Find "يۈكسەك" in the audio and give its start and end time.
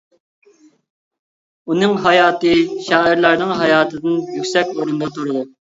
4.39-4.77